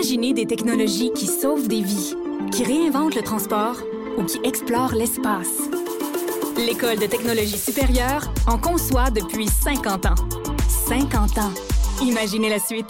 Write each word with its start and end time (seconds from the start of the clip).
Imaginez 0.00 0.32
des 0.32 0.46
technologies 0.46 1.10
qui 1.14 1.26
sauvent 1.26 1.68
des 1.68 1.82
vies, 1.82 2.14
qui 2.52 2.64
réinventent 2.64 3.14
le 3.14 3.20
transport 3.20 3.76
ou 4.16 4.22
qui 4.24 4.38
explorent 4.44 4.94
l'espace. 4.94 5.68
L'École 6.56 6.98
de 6.98 7.04
technologie 7.04 7.58
supérieure 7.58 8.32
en 8.46 8.56
conçoit 8.56 9.10
depuis 9.10 9.46
50 9.46 10.06
ans. 10.06 10.14
50 10.88 11.36
ans. 11.36 11.52
Imaginez 12.02 12.48
la 12.48 12.58
suite. 12.58 12.86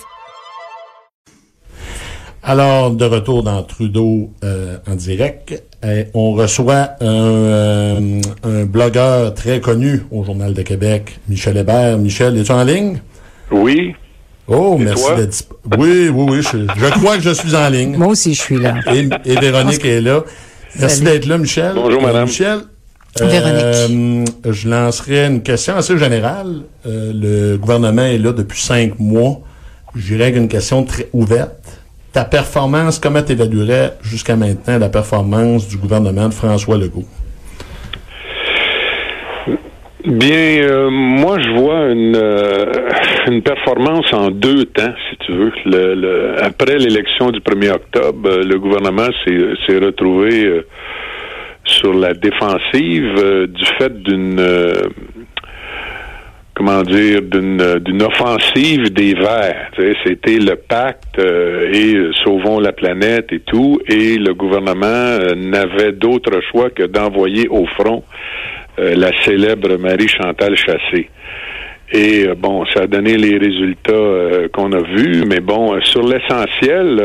Alors, 2.44 2.92
de 2.92 3.04
retour 3.04 3.42
dans 3.42 3.60
Trudeau 3.64 4.30
euh, 4.44 4.78
en 4.86 4.94
direct, 4.94 5.64
euh, 5.84 6.04
on 6.14 6.34
reçoit 6.34 6.90
un, 7.00 7.06
euh, 7.06 8.20
un, 8.44 8.64
blogueur 8.66 9.34
très 9.34 9.60
connu 9.60 10.02
au 10.12 10.22
Journal 10.22 10.54
de 10.54 10.62
Québec, 10.62 11.18
Michel 11.28 11.56
Hébert. 11.56 11.98
Michel, 11.98 12.38
es-tu 12.38 12.52
en 12.52 12.62
ligne? 12.62 13.00
Oui. 13.50 13.96
Oh, 14.50 14.76
merci 14.78 15.04
d'être... 15.16 15.44
Oui, 15.78 16.08
oui, 16.08 16.26
oui, 16.28 16.42
je, 16.42 16.58
je, 16.76 16.90
crois 16.98 17.16
que 17.16 17.22
je 17.22 17.30
suis 17.30 17.54
en 17.54 17.68
ligne. 17.68 17.96
Moi 17.96 18.08
aussi, 18.08 18.34
je 18.34 18.40
suis 18.40 18.58
là. 18.58 18.74
Et, 18.92 19.08
et 19.24 19.40
Véronique 19.40 19.84
est 19.84 20.00
là. 20.00 20.24
Merci 20.78 21.02
d'être 21.02 21.26
là, 21.26 21.38
Michel. 21.38 21.72
Bonjour, 21.74 22.02
madame. 22.02 22.26
Michel, 22.26 22.60
Véronique. 23.18 24.28
je 24.44 24.68
lancerai 24.68 25.26
une 25.26 25.42
question 25.42 25.76
assez 25.76 25.96
générale. 25.96 26.62
le 26.84 27.56
gouvernement 27.56 28.02
est 28.02 28.18
là 28.18 28.32
depuis 28.32 28.60
cinq 28.60 28.98
mois. 28.98 29.40
Je 29.94 30.14
dirais 30.14 30.30
une 30.30 30.48
question 30.48 30.84
très 30.84 31.08
ouverte 31.12 31.80
ta 32.12 32.24
performance, 32.24 32.98
comment 32.98 33.22
tu 33.22 33.32
évaluerais 33.32 33.96
jusqu'à 34.02 34.36
maintenant 34.36 34.78
la 34.78 34.88
performance 34.88 35.68
du 35.68 35.76
gouvernement 35.76 36.28
de 36.28 36.34
François 36.34 36.76
Legault? 36.76 37.04
Bien, 40.04 40.62
euh, 40.62 40.88
moi, 40.90 41.36
je 41.40 41.50
vois 41.60 41.90
une, 41.90 42.16
euh, 42.16 42.72
une 43.26 43.42
performance 43.42 44.10
en 44.12 44.30
deux 44.30 44.64
temps, 44.64 44.94
si 45.10 45.16
tu 45.26 45.32
veux. 45.32 45.52
Le, 45.66 45.94
le, 45.94 46.42
après 46.42 46.78
l'élection 46.78 47.30
du 47.30 47.40
1er 47.40 47.72
octobre, 47.72 48.28
euh, 48.28 48.42
le 48.42 48.58
gouvernement 48.58 49.08
s'est 49.24 49.78
retrouvé 49.78 50.64
sur 51.64 51.92
la 51.92 52.14
défensive 52.14 53.46
du 53.48 53.64
fait 53.78 54.02
d'une 54.02 54.40
comment 56.60 56.82
dire, 56.82 57.22
d'une 57.22 58.02
offensive 58.02 58.92
des 58.92 59.14
Verts. 59.14 59.70
C'était 60.04 60.38
le 60.38 60.56
pacte 60.56 61.18
euh, 61.18 61.72
et 61.72 61.94
euh, 61.94 62.12
sauvons 62.22 62.60
la 62.60 62.72
planète 62.72 63.32
et 63.32 63.40
tout, 63.40 63.80
et 63.88 64.18
le 64.18 64.34
gouvernement 64.34 64.84
euh, 64.84 65.34
n'avait 65.34 65.92
d'autre 65.92 66.38
choix 66.50 66.68
que 66.68 66.82
d'envoyer 66.82 67.48
au 67.48 67.64
front 67.64 68.04
la 68.80 69.10
célèbre 69.24 69.76
Marie-Chantal 69.76 70.56
Chassé. 70.56 71.08
Et 71.92 72.26
bon, 72.36 72.64
ça 72.66 72.82
a 72.82 72.86
donné 72.86 73.16
les 73.16 73.36
résultats 73.36 74.48
qu'on 74.52 74.72
a 74.72 74.80
vus, 74.80 75.24
mais 75.26 75.40
bon, 75.40 75.80
sur 75.82 76.02
l'essentiel, 76.02 77.02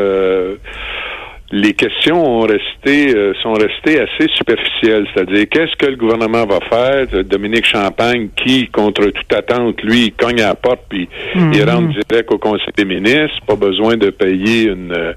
les 1.52 1.74
questions 1.74 2.24
ont 2.24 2.40
resté, 2.40 3.14
euh, 3.14 3.32
sont 3.42 3.52
restées 3.52 4.00
assez 4.00 4.28
superficielles. 4.34 5.06
C'est-à-dire, 5.14 5.46
qu'est-ce 5.48 5.76
que 5.76 5.86
le 5.86 5.96
gouvernement 5.96 6.44
va 6.44 6.58
faire? 6.68 7.06
Dominique 7.24 7.66
Champagne, 7.66 8.28
qui, 8.36 8.66
contre 8.68 9.06
toute 9.06 9.32
attente, 9.32 9.80
lui, 9.82 10.12
cogne 10.12 10.40
à 10.40 10.48
la 10.48 10.54
porte, 10.56 10.80
puis 10.88 11.08
Mhm. 11.34 11.52
il 11.54 11.70
rentre 11.70 12.00
direct 12.08 12.32
au 12.32 12.38
Conseil 12.38 12.72
des 12.76 12.84
ministres. 12.84 13.38
Pas 13.46 13.54
besoin 13.56 13.96
de 13.96 14.10
payer 14.10 14.64
une, 14.70 14.92
euh, 14.92 15.12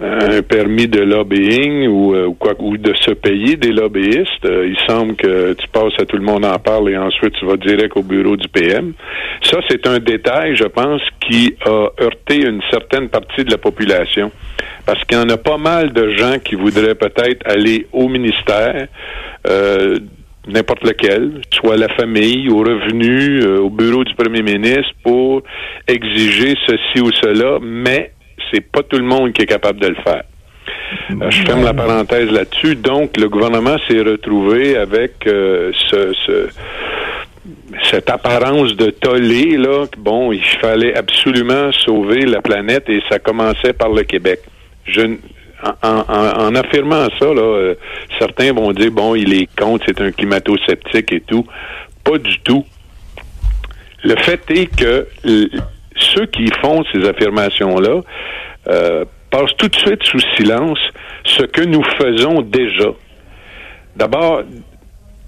un 0.00 0.42
permis 0.42 0.88
de 0.88 1.00
lobbying 1.00 1.86
ou, 1.88 2.14
euh, 2.14 2.26
ou 2.26 2.34
quoi 2.34 2.54
ou 2.58 2.78
de 2.78 2.94
se 2.94 3.10
payer 3.10 3.56
des 3.56 3.72
lobbyistes. 3.72 4.44
Euh, 4.46 4.66
il 4.66 4.78
semble 4.88 5.14
que 5.16 5.52
tu 5.52 5.68
passes 5.68 5.92
à 6.00 6.06
tout 6.06 6.16
le 6.16 6.22
monde 6.22 6.44
en 6.46 6.58
parle 6.58 6.88
et 6.90 6.96
ensuite 6.96 7.34
tu 7.34 7.44
vas 7.44 7.56
direct 7.56 7.94
au 7.96 8.02
bureau 8.02 8.36
du 8.36 8.48
PM. 8.48 8.94
Ça, 9.42 9.58
c'est 9.68 9.86
un 9.86 9.98
détail, 9.98 10.56
je 10.56 10.64
pense, 10.64 11.02
qui 11.20 11.54
a 11.66 11.88
heurté 12.00 12.36
une 12.46 12.62
certaine 12.70 13.08
partie 13.10 13.44
de 13.44 13.50
la 13.50 13.58
population. 13.58 14.30
Parce 14.86 15.04
qu'il 15.04 15.18
y 15.18 15.20
en 15.20 15.28
a 15.28 15.36
pas 15.36 15.49
mal 15.58 15.92
de 15.92 16.10
gens 16.16 16.38
qui 16.38 16.54
voudraient 16.54 16.94
peut-être 16.94 17.46
aller 17.46 17.86
au 17.92 18.08
ministère, 18.08 18.88
euh, 19.46 19.98
n'importe 20.46 20.82
lequel, 20.84 21.42
soit 21.52 21.76
la 21.76 21.88
famille, 21.88 22.48
au 22.48 22.58
revenu, 22.58 23.40
euh, 23.42 23.60
au 23.60 23.70
bureau 23.70 24.04
du 24.04 24.14
premier 24.14 24.42
ministre, 24.42 24.92
pour 25.02 25.42
exiger 25.86 26.56
ceci 26.66 27.00
ou 27.00 27.10
cela, 27.12 27.58
mais 27.60 28.12
c'est 28.50 28.60
pas 28.60 28.82
tout 28.82 28.98
le 28.98 29.04
monde 29.04 29.32
qui 29.32 29.42
est 29.42 29.46
capable 29.46 29.80
de 29.80 29.88
le 29.88 29.96
faire. 29.96 30.22
Euh, 31.10 31.30
je 31.30 31.42
ferme 31.42 31.64
la 31.64 31.74
parenthèse 31.74 32.30
là-dessus. 32.30 32.76
Donc, 32.76 33.16
le 33.16 33.28
gouvernement 33.28 33.76
s'est 33.88 34.00
retrouvé 34.00 34.76
avec 34.76 35.26
euh, 35.26 35.72
ce, 35.90 36.12
ce 36.26 36.48
cette 37.90 38.10
apparence 38.10 38.76
de 38.76 38.90
tollé, 38.90 39.56
là, 39.56 39.86
bon, 39.96 40.32
il 40.32 40.42
fallait 40.42 40.94
absolument 40.94 41.72
sauver 41.72 42.26
la 42.26 42.42
planète 42.42 42.88
et 42.88 43.00
ça 43.08 43.18
commençait 43.18 43.72
par 43.72 43.90
le 43.90 44.02
Québec. 44.02 44.40
Je, 44.84 45.16
en, 45.82 45.88
en, 46.48 46.54
affirmant 46.54 47.06
ça, 47.18 47.26
là, 47.26 47.42
euh, 47.42 47.74
certains 48.18 48.52
vont 48.52 48.72
dire, 48.72 48.90
bon, 48.90 49.14
il 49.14 49.32
est 49.34 49.48
contre, 49.58 49.84
c'est 49.86 50.00
un 50.00 50.10
climato-sceptique 50.12 51.12
et 51.12 51.20
tout. 51.20 51.46
Pas 52.04 52.18
du 52.18 52.38
tout. 52.40 52.64
Le 54.04 54.16
fait 54.16 54.40
est 54.50 54.66
que 54.74 55.06
ceux 55.96 56.26
qui 56.26 56.46
font 56.62 56.82
ces 56.92 57.06
affirmations-là 57.08 58.00
euh, 58.68 59.04
passent 59.30 59.54
tout 59.58 59.68
de 59.68 59.76
suite 59.76 60.02
sous 60.04 60.20
silence 60.36 60.78
ce 61.24 61.42
que 61.42 61.62
nous 61.62 61.82
faisons 62.00 62.40
déjà. 62.40 62.90
D'abord, 63.96 64.42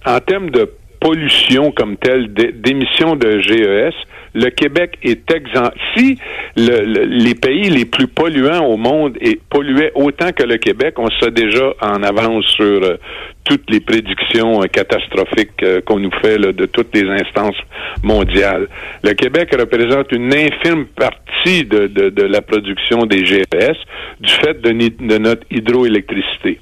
en 0.06 0.20
termes 0.20 0.50
de 0.50 0.70
pollution 1.00 1.72
comme 1.72 1.96
telle, 1.96 2.32
d'é- 2.32 2.52
d'émissions 2.52 3.16
de 3.16 3.40
GES, 3.40 3.92
le 4.34 4.50
Québec 4.50 4.98
est 5.02 5.30
exempt. 5.30 5.72
Si 5.96 6.18
le- 6.56 6.84
le- 6.84 7.04
les 7.04 7.34
pays 7.34 7.68
les 7.70 7.84
plus 7.84 8.06
polluants 8.06 8.64
au 8.66 8.76
monde 8.76 9.16
et 9.20 9.38
polluaient 9.50 9.92
autant 9.94 10.32
que 10.32 10.42
le 10.42 10.56
Québec, 10.56 10.94
on 10.98 11.08
serait 11.10 11.30
déjà 11.30 11.72
en 11.80 12.02
avance 12.02 12.44
sur 12.46 12.82
euh, 12.82 12.96
toutes 13.44 13.68
les 13.70 13.80
prédictions 13.80 14.62
euh, 14.62 14.66
catastrophiques 14.66 15.62
euh, 15.62 15.80
qu'on 15.82 15.98
nous 15.98 16.10
fait 16.22 16.38
là, 16.38 16.52
de 16.52 16.66
toutes 16.66 16.94
les 16.94 17.08
instances 17.08 17.56
mondiales. 18.02 18.68
Le 19.02 19.12
Québec 19.14 19.54
représente 19.58 20.12
une 20.12 20.32
infime 20.34 20.86
partie 20.86 21.64
de, 21.64 21.86
de- 21.88 22.10
de 22.10 22.22
la 22.22 22.40
production 22.42 23.04
des 23.06 23.24
GES 23.26 23.76
du 24.20 24.32
fait 24.32 24.60
de, 24.62 25.18
notre 25.18 25.42
hydroélectricité. 25.50 26.58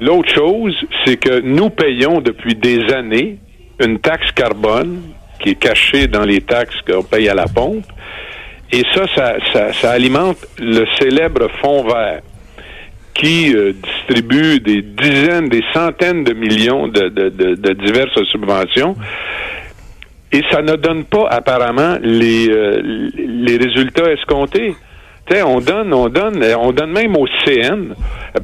L'autre 0.00 0.32
chose, 0.34 0.74
c'est 1.04 1.18
que 1.18 1.40
nous 1.40 1.68
payons 1.68 2.20
depuis 2.20 2.54
des 2.54 2.80
années 2.94 3.36
une 3.84 3.98
taxe 3.98 4.30
carbone 4.32 5.00
qui 5.38 5.50
est 5.50 5.54
cachée 5.60 6.06
dans 6.06 6.24
les 6.24 6.40
taxes 6.40 6.80
qu'on 6.86 7.02
paye 7.02 7.28
à 7.28 7.34
la 7.34 7.46
pompe. 7.46 7.84
Et 8.72 8.82
ça, 8.94 9.04
ça, 9.80 9.90
alimente 9.90 10.38
le 10.58 10.84
célèbre 10.98 11.48
fonds 11.62 11.84
vert 11.84 12.20
qui 13.14 13.54
euh, 13.54 13.72
distribue 13.72 14.60
des 14.60 14.82
dizaines, 14.82 15.48
des 15.48 15.62
centaines 15.72 16.24
de 16.24 16.34
millions 16.34 16.88
de, 16.88 17.08
de, 17.08 17.72
diverses 17.72 18.22
subventions. 18.30 18.94
Et 20.32 20.42
ça 20.50 20.60
ne 20.60 20.74
donne 20.74 21.04
pas 21.04 21.28
apparemment 21.30 21.96
les, 22.02 22.50
euh, 22.50 22.82
les 23.16 23.56
résultats 23.56 24.12
escomptés. 24.12 24.74
T'sais, 25.26 25.42
on 25.42 25.60
donne, 25.60 25.94
on 25.94 26.08
donne, 26.08 26.42
euh, 26.42 26.56
on 26.58 26.72
donne 26.72 26.90
même 26.90 27.16
au 27.16 27.26
CN, 27.44 27.94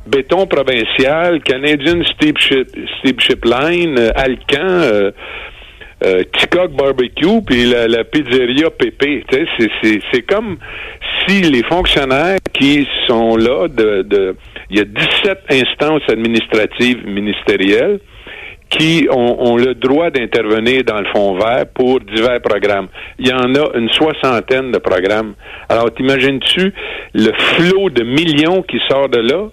béton 0.06 0.46
provincial, 0.46 1.40
Canadian 1.42 2.02
Steamship, 2.04 2.68
Steamship 3.00 3.44
Line, 3.44 3.98
Alcan, 4.14 5.12
euh, 6.04 6.22
Ticoc 6.36 6.72
Barbecue, 6.72 7.42
puis 7.46 7.64
la, 7.64 7.86
la 7.88 8.04
pizzeria 8.04 8.70
Pépé. 8.70 9.24
C'est, 9.30 9.46
c'est, 9.82 10.00
c'est 10.12 10.22
comme 10.22 10.56
si 11.26 11.42
les 11.42 11.62
fonctionnaires 11.62 12.38
qui 12.52 12.86
sont 13.06 13.36
là, 13.36 13.68
de, 13.68 14.02
de, 14.02 14.36
il 14.70 14.78
y 14.78 14.80
a 14.80 14.84
17 14.84 15.38
instances 15.50 16.02
administratives 16.08 17.06
ministérielles 17.06 18.00
qui 18.70 19.06
ont, 19.10 19.52
ont 19.52 19.56
le 19.56 19.74
droit 19.74 20.10
d'intervenir 20.10 20.82
dans 20.84 20.98
le 20.98 21.06
fonds 21.14 21.34
vert 21.34 21.66
pour 21.74 22.00
divers 22.00 22.40
programmes. 22.40 22.88
Il 23.18 23.28
y 23.28 23.32
en 23.32 23.54
a 23.54 23.76
une 23.76 23.90
soixantaine 23.90 24.72
de 24.72 24.78
programmes. 24.78 25.34
Alors, 25.68 25.92
t'imagines-tu 25.92 26.72
le 27.14 27.32
flot 27.32 27.90
de 27.90 28.02
millions 28.02 28.62
qui 28.62 28.78
sort 28.88 29.08
de 29.08 29.18
là? 29.18 29.48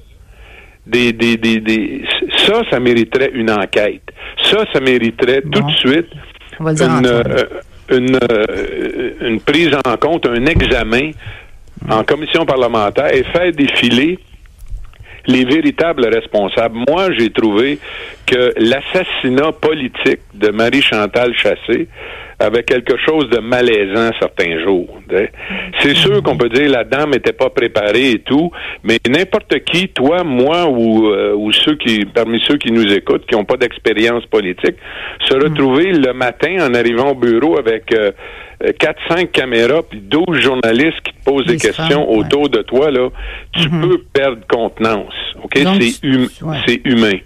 Des, 0.88 1.12
des, 1.13 1.38
des, 1.38 1.60
des, 1.60 2.04
ça, 2.38 2.63
ça 2.72 2.80
mériterait 2.80 3.31
une 3.34 3.52
enquête. 3.52 4.02
Ça, 4.44 4.63
ça 4.74 4.80
mériterait 4.80 5.42
tout 5.42 5.62
de 5.62 5.72
suite 5.74 6.07
On 6.59 6.63
va 6.63 6.71
le 6.71 6.75
dire 6.77 6.89
une, 6.89 7.06
euh, 7.06 7.44
une, 7.89 8.19
euh, 8.31 9.11
une 9.21 9.39
prise 9.41 9.71
en 9.85 9.97
compte, 9.97 10.27
un 10.27 10.45
examen 10.45 11.11
en 11.89 12.03
commission 12.03 12.45
parlementaire 12.45 13.13
et 13.13 13.23
faire 13.23 13.51
défiler 13.51 14.19
les 15.25 15.45
véritables 15.45 16.07
responsables. 16.07 16.77
Moi, 16.88 17.11
j'ai 17.17 17.31
trouvé 17.31 17.79
que 18.25 18.53
l'assassinat 18.57 19.51
politique 19.53 20.21
de 20.33 20.50
Marie-Chantal 20.50 21.33
Chassé 21.35 21.88
avait 22.39 22.63
quelque 22.63 22.97
chose 23.06 23.30
de 23.30 23.39
malaisant 23.39 24.12
certains 24.19 24.59
jours. 24.63 25.00
C'est 25.81 25.95
sûr 25.95 26.24
qu'on 26.24 26.38
peut 26.38 26.50
dire 26.50 26.69
la 26.69 26.83
dame 26.83 27.12
n'était 27.12 27.33
pas 27.33 27.50
préparée 27.50 28.12
et 28.12 28.19
tout, 28.19 28.51
mais 28.83 28.97
n'importe 29.09 29.59
qui, 29.65 29.89
toi, 29.89 30.24
moi 30.24 30.68
ou, 30.69 31.07
euh, 31.07 31.33
ou 31.36 31.51
ceux 31.51 31.75
qui, 31.75 32.06
parmi 32.06 32.41
ceux 32.47 32.57
qui 32.57 32.71
nous 32.71 32.94
écoutent, 32.94 33.25
qui 33.25 33.36
n'ont 33.36 33.45
pas 33.45 33.57
d'expérience 33.57 34.25
politique, 34.27 34.75
se 35.27 35.33
retrouver 35.33 35.91
le 35.91 36.13
matin 36.13 36.56
en 36.62 36.74
arrivant 36.74 37.12
au 37.12 37.15
bureau 37.15 37.59
avec 37.59 37.94
euh, 37.94 38.12
4-5 38.62 39.27
caméras 39.31 39.83
puis 39.89 40.00
12 40.01 40.39
journalistes 40.39 41.01
qui 41.03 41.13
te 41.13 41.24
posent 41.24 41.45
des 41.45 41.57
questions 41.57 42.09
autour 42.09 42.50
de 42.50 42.62
toi, 42.62 42.92
là, 42.92 43.09
tu 43.53 43.68
mm-hmm. 43.68 43.81
peux 43.81 44.03
perdre 44.13 44.42
contenance. 44.47 45.13
OK? 45.44 45.57
C'est 45.57 46.06
hum, 46.06 46.27
humain. 46.85 47.19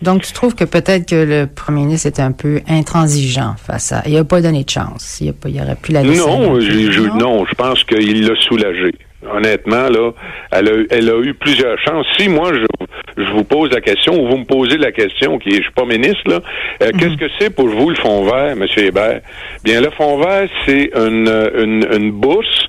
Donc, 0.00 0.22
tu 0.22 0.32
trouves 0.32 0.54
que 0.54 0.64
peut-être 0.64 1.08
que 1.08 1.16
le 1.16 1.46
premier 1.46 1.80
ministre 1.82 2.06
était 2.06 2.22
un 2.22 2.32
peu 2.32 2.60
intransigeant 2.68 3.56
face 3.56 3.92
à. 3.92 4.02
Il 4.06 4.14
n'a 4.14 4.24
pas 4.24 4.40
donné 4.40 4.62
de 4.62 4.70
chance. 4.70 5.18
Il, 5.20 5.28
a 5.28 5.62
aurait 5.62 5.74
pu 5.74 5.92
la 5.92 6.02
laisser. 6.02 6.24
Non, 6.24 6.60
je, 6.60 7.18
non, 7.18 7.44
je 7.44 7.54
pense 7.54 7.82
qu'il 7.84 8.26
l'a 8.26 8.40
soulagé. 8.42 8.94
Honnêtement, 9.32 9.88
là, 9.88 10.12
elle 10.52 10.68
a, 10.68 10.72
elle 10.90 11.10
a 11.10 11.20
eu 11.20 11.34
plusieurs 11.34 11.78
chances. 11.78 12.06
Si 12.18 12.28
moi, 12.28 12.52
je, 12.52 13.22
je 13.22 13.30
vous 13.32 13.44
pose 13.44 13.70
la 13.72 13.80
question, 13.80 14.14
ou 14.14 14.28
vous 14.28 14.38
me 14.38 14.44
posez 14.44 14.78
la 14.78 14.92
question, 14.92 15.38
qui 15.38 15.50
je 15.50 15.62
suis 15.62 15.72
pas 15.72 15.84
ministre, 15.84 16.22
là, 16.26 16.40
euh, 16.82 16.90
mhm. 16.92 17.00
qu'est-ce 17.00 17.16
que 17.16 17.30
c'est 17.38 17.54
pour 17.54 17.68
vous 17.68 17.90
le 17.90 17.96
fonds 17.96 18.24
vert, 18.24 18.52
M. 18.52 18.64
Hébert? 18.76 19.20
Bien, 19.64 19.80
le 19.80 19.90
fonds 19.90 20.18
vert, 20.18 20.48
c'est 20.66 20.90
une, 20.94 21.28
une, 21.28 21.86
une, 21.92 22.10
bourse, 22.12 22.68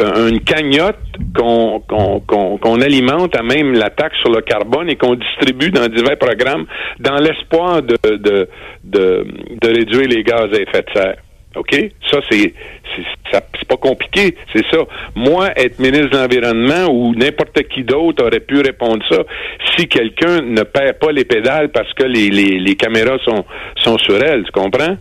euh, 0.00 0.28
une 0.28 0.40
cagnotte 0.40 0.98
qu'on 1.36 2.80
alimente 2.80 3.36
à 3.36 3.42
même 3.42 3.72
la 3.74 3.90
taxe 3.90 4.16
sur 4.18 4.32
le 4.32 4.42
carbone 4.42 4.90
et 4.90 4.96
qu'on 4.96 5.14
distribue 5.14 5.70
dans 5.70 5.86
divers 5.88 6.18
programmes 6.18 6.66
dans 6.98 7.16
l'espoir 7.16 7.82
de, 7.82 7.96
de, 8.04 8.48
de, 8.84 9.26
de 9.60 9.68
réduire 9.68 10.08
les 10.08 10.22
gaz 10.22 10.48
à 10.52 10.60
effet 10.60 10.82
de 10.82 10.92
serre. 10.92 11.16
OK? 11.56 11.74
Ça, 12.10 12.18
c'est 12.30 12.52
c'est 13.30 13.68
pas 13.68 13.76
compliqué, 13.76 14.34
c'est 14.54 14.64
ça. 14.70 14.78
Moi, 15.14 15.50
être 15.56 15.78
ministre 15.78 16.10
de 16.10 16.16
l'Environnement 16.18 16.92
ou 16.92 17.14
n'importe 17.14 17.62
qui 17.68 17.82
d'autre 17.82 18.24
aurait 18.24 18.40
pu 18.40 18.60
répondre 18.60 19.02
ça 19.08 19.18
si 19.76 19.88
quelqu'un 19.88 20.42
ne 20.42 20.62
perd 20.62 20.98
pas 20.98 21.12
les 21.12 21.24
pédales 21.24 21.70
parce 21.70 21.92
que 21.94 22.04
les, 22.04 22.30
les, 22.30 22.58
les 22.58 22.74
caméras 22.76 23.18
sont, 23.24 23.44
sont 23.76 23.98
sur 23.98 24.22
elle, 24.22 24.44
tu 24.44 24.52
comprends? 24.52 24.96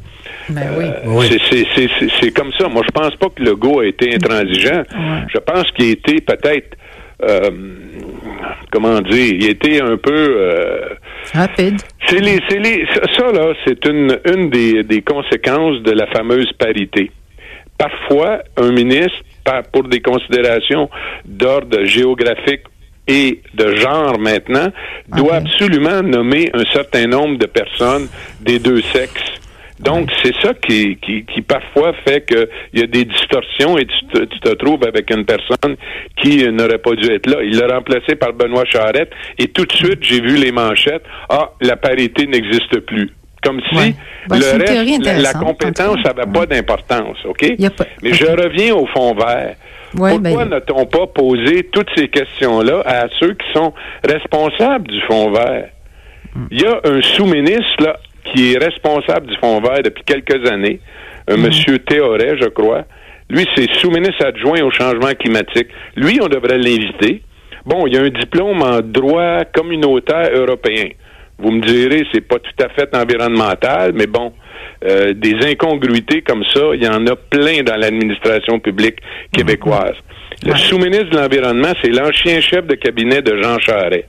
Ben 0.50 0.70
oui. 0.78 0.86
Euh, 1.06 2.08
c'est 2.20 2.32
comme 2.32 2.52
ça. 2.58 2.68
Moi, 2.68 2.84
je 2.86 2.92
pense 2.92 3.16
pas 3.18 3.28
que 3.30 3.44
le 3.44 3.56
go 3.56 3.80
a 3.80 3.86
été 3.86 4.14
intransigeant. 4.16 4.84
Je 5.32 5.38
pense 5.40 5.70
qu'il 5.72 5.90
a 5.90 5.92
été 5.92 6.22
peut-être 6.22 6.78
euh, 7.24 7.50
comment 8.72 9.00
dire, 9.02 9.34
il 9.34 9.50
était 9.50 9.82
un 9.82 9.98
peu 9.98 10.12
euh, 10.14 10.90
rapide. 11.34 11.80
C'est 12.08 12.20
les, 12.20 12.40
c'est 12.50 12.60
les, 12.60 12.86
ça 13.18 13.32
là, 13.32 13.54
c'est 13.66 13.86
une 13.86 14.20
une 14.34 14.50
des, 14.50 14.84
des 14.84 15.02
conséquences 15.02 15.82
de 15.84 15.92
la 15.92 16.08
fameuse 16.08 16.52
parité. 16.54 17.12
Parfois, 17.84 18.44
un 18.56 18.72
ministre, 18.72 19.20
pour 19.74 19.84
des 19.84 20.00
considérations 20.00 20.90
d'ordre 21.26 21.84
géographique 21.84 22.64
et 23.08 23.42
de 23.54 23.76
genre 23.76 24.18
maintenant, 24.20 24.70
doit 25.10 25.36
absolument 25.36 26.02
nommer 26.02 26.50
un 26.54 26.64
certain 26.72 27.08
nombre 27.08 27.38
de 27.38 27.48
personnes 27.48 28.08
des 28.40 28.60
deux 28.60 28.82
sexes 28.94 29.34
donc, 29.80 30.10
c'est 30.24 30.34
ça 30.42 30.54
qui, 30.54 30.98
qui, 30.98 31.26
qui, 31.26 31.42
parfois 31.42 31.92
fait 32.06 32.26
qu'il 32.26 32.48
y 32.74 32.84
a 32.84 32.88
des 32.88 33.04
distorsions 33.04 33.78
et 33.78 33.86
tu 33.86 34.06
te, 34.14 34.20
tu 34.26 34.40
te, 34.40 34.50
trouves 34.54 34.84
avec 34.86 35.10
une 35.12 35.26
personne 35.26 35.76
qui 36.22 36.48
n'aurait 36.50 36.78
pas 36.78 36.96
dû 36.96 37.12
être 37.12 37.28
là. 37.30 37.44
Il 37.44 37.58
l'a 37.58 37.76
remplacé 37.76 38.16
par 38.16 38.32
Benoît 38.34 38.66
Charette 38.66 39.12
et 39.38 39.48
tout 39.48 39.66
de 39.66 39.74
suite, 39.74 40.00
j'ai 40.02 40.22
vu 40.22 40.38
les 40.38 40.52
manchettes. 40.52 41.04
Ah, 41.28 41.52
la 41.60 41.76
parité 41.76 42.28
n'existe 42.28 42.80
plus. 42.82 43.12
Comme 43.44 43.62
si 43.70 43.76
ben, 44.30 44.40
le 44.40 44.58
reste, 44.58 45.22
la, 45.22 45.34
compétence 45.34 45.98
n'avait 46.06 46.32
pas 46.32 46.46
d'importance, 46.46 47.18
OK? 47.26 47.46
Mais 48.02 48.14
je 48.14 48.26
reviens 48.26 48.74
au 48.74 48.86
fond 48.88 49.14
vert. 49.14 49.56
Pourquoi 49.92 50.18
ben, 50.18 50.46
n'a-t-on 50.46 50.86
pas 50.86 51.08
posé 51.08 51.70
toutes 51.72 51.90
ces 51.96 52.08
questions-là 52.08 52.82
à 52.86 53.06
ceux 53.20 53.34
qui 53.34 53.46
sont 53.54 53.74
responsables 54.04 54.88
du 54.88 55.02
fond 55.02 55.32
vert? 55.32 55.70
Hmm. 56.34 56.48
Il 56.50 56.62
y 56.62 56.66
a 56.66 56.80
un 56.86 57.02
sous-ministre 57.02 57.84
là 57.84 57.98
qui 58.24 58.54
est 58.54 58.58
responsable 58.58 59.28
du 59.28 59.36
Fonds 59.38 59.62
vert 59.62 59.82
depuis 59.84 60.04
quelques 60.04 60.50
années, 60.50 60.80
un 61.28 61.38
mhm. 61.38 61.44
monsieur 61.44 61.80
Théoret, 61.80 62.38
je 62.42 62.48
crois. 62.48 62.86
Lui, 63.30 63.48
c'est 63.56 63.72
sous-ministre 63.76 64.26
adjoint 64.26 64.62
au 64.62 64.72
changement 64.72 65.14
climatique. 65.20 65.68
Lui, 65.96 66.20
on 66.22 66.28
devrait 66.28 66.58
l'inviter. 66.58 67.22
Bon, 67.66 67.88
il 67.88 67.94
y 67.94 67.98
a 67.98 68.02
un 68.02 68.10
diplôme 68.10 68.62
en 68.62 68.82
droit 68.82 69.46
communautaire 69.46 70.30
européen. 70.34 70.90
Vous 71.44 71.52
me 71.52 71.62
direz, 71.62 72.06
c'est 72.14 72.22
pas 72.22 72.40
tout 72.40 72.64
à 72.64 72.70
fait 72.70 72.96
environnemental, 72.96 73.92
mais 73.94 74.08
bon, 74.08 74.32
euh, 74.86 75.14
des 75.14 75.36
incongruités 75.46 76.22
comme 76.22 76.44
ça, 76.54 76.62
il 76.74 76.82
y 76.82 76.88
en 76.88 77.06
a 77.06 77.16
plein 77.18 77.64
dans 77.64 77.76
l'administration 77.76 78.60
publique 78.60 79.00
québécoise. 79.34 79.96
Le 80.46 80.56
sous-ministre 80.56 81.10
de 81.10 81.18
l'Environnement, 81.18 81.74
c'est 81.82 81.90
l'ancien 81.90 82.40
chef 82.40 82.66
de 82.66 82.76
cabinet 82.76 83.22
de 83.22 83.42
Jean 83.42 83.60
Charest. 83.60 84.06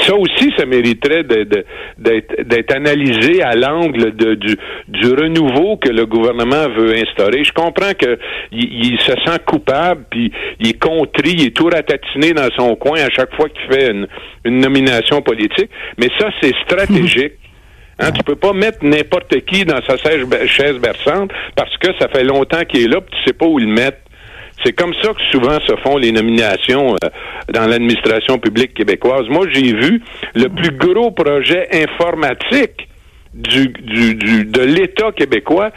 Ça 0.00 0.16
aussi, 0.16 0.52
ça 0.58 0.66
mériterait 0.66 1.22
d'être 1.22 2.74
analysé 2.74 3.40
à 3.42 3.54
l'angle 3.54 4.10
du, 4.12 4.56
du 4.88 5.08
renouveau 5.10 5.76
que 5.76 5.88
le 5.88 6.06
gouvernement 6.06 6.68
veut 6.68 6.92
instaurer. 6.96 7.44
Je 7.44 7.52
comprends 7.52 7.92
que 7.96 8.18
il, 8.50 8.98
se 9.00 9.12
sent 9.12 9.38
coupable, 9.46 10.04
puis 10.10 10.32
il 10.58 10.70
est 10.70 10.82
contrit, 10.82 11.34
il 11.34 11.46
est 11.46 11.56
tout 11.56 11.68
ratatiné 11.68 12.32
dans 12.32 12.48
son 12.56 12.74
coin 12.74 12.98
à 12.98 13.10
chaque 13.10 13.34
fois 13.36 13.48
qu'il 13.48 13.72
fait 13.72 13.92
une, 13.92 14.08
une 14.44 14.58
nomination 14.58 15.22
politique, 15.22 15.70
mais 15.98 16.08
ça, 16.18 16.30
c'est 16.40 16.54
stratégique. 16.64 17.34
Hein, 17.98 18.12
tu 18.12 18.22
peux 18.24 18.36
pas 18.36 18.52
mettre 18.52 18.84
n'importe 18.84 19.34
qui 19.46 19.64
dans 19.64 19.80
sa 19.86 19.96
chaise 19.96 20.78
berçante 20.78 21.30
parce 21.54 21.74
que 21.78 21.88
ça 21.98 22.08
fait 22.08 22.24
longtemps 22.24 22.62
qu'il 22.68 22.82
est 22.82 22.88
là, 22.88 23.00
puis 23.00 23.16
tu 23.16 23.24
sais 23.24 23.32
pas 23.32 23.46
où 23.46 23.58
le 23.58 23.66
mettre. 23.66 23.96
C'est 24.66 24.72
comme 24.72 24.94
ça 25.00 25.14
que 25.14 25.22
souvent 25.30 25.60
se 25.60 25.76
font 25.76 25.96
les 25.96 26.10
nominations 26.10 26.96
euh, 26.96 27.08
dans 27.52 27.68
l'administration 27.68 28.36
publique 28.40 28.74
québécoise. 28.74 29.28
Moi, 29.28 29.46
j'ai 29.52 29.72
vu 29.72 30.02
le 30.34 30.48
plus 30.48 30.72
gros 30.72 31.12
projet 31.12 31.68
informatique 31.84 32.88
du, 33.32 33.68
du, 33.68 34.44
de 34.44 34.60
l'État 34.62 35.12
québécois 35.12 35.70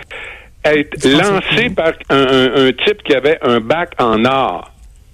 être 0.65 1.06
lancé 1.06 1.69
par 1.69 1.91
un, 2.09 2.71
type 2.83 3.03
qui 3.03 3.13
avait 3.13 3.38
un 3.44 3.59
bac 3.59 3.91
en 4.00 4.25
art. 4.25 4.71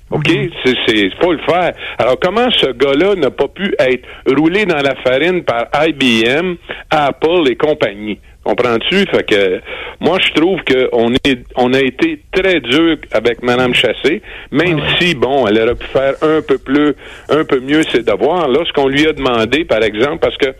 OK? 0.10 0.26
Mm-hmm. 0.26 0.76
C'est, 0.88 1.10
faut 1.22 1.34
le 1.34 1.40
faire. 1.40 1.74
Alors, 1.98 2.18
comment 2.22 2.50
ce 2.52 2.72
gars-là 2.72 3.16
n'a 3.16 3.30
pas 3.30 3.50
pu 3.50 3.76
être 3.78 4.08
roulé 4.38 4.66
dans 4.66 4.82
la 4.82 4.96
farine 5.04 5.44
par 5.44 5.68
IBM, 5.86 6.56
Apple 6.92 7.50
et 7.50 7.58
compagnie? 7.58 8.20
Comprends-tu? 8.46 9.08
Fait 9.08 9.24
que 9.24 9.60
moi 10.00 10.20
je 10.22 10.32
trouve 10.34 10.60
qu'on 10.64 11.14
est 11.26 11.40
on 11.56 11.74
a 11.74 11.80
été 11.82 12.22
très 12.32 12.60
dur 12.60 12.98
avec 13.12 13.42
Mme 13.42 13.74
Chassé, 13.74 14.22
même 14.52 14.80
si, 15.00 15.16
bon, 15.16 15.48
elle 15.48 15.60
aurait 15.60 15.74
pu 15.74 15.88
faire 15.88 16.14
un 16.22 16.42
peu 16.44 16.60
plus 16.60 16.94
un 17.30 17.44
peu 17.44 17.60
mieux 17.60 17.82
ses 17.92 18.04
devoirs. 18.04 18.48
Là, 18.48 18.60
ce 18.68 18.72
qu'on 18.72 18.88
lui 18.88 19.08
a 19.08 19.14
demandé, 19.14 19.66
par 19.66 19.82
exemple, 19.82 20.20
parce 20.20 20.38
que 20.38 20.54